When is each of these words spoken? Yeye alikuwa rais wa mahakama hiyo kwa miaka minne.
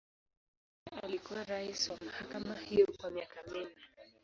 Yeye 0.83 1.01
alikuwa 1.01 1.43
rais 1.43 1.89
wa 1.89 1.97
mahakama 2.05 2.55
hiyo 2.55 2.87
kwa 3.01 3.11
miaka 3.11 3.43
minne. 3.51 3.75